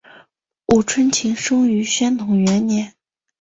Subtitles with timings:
[0.73, 2.95] 吴春晴生于宣统元年。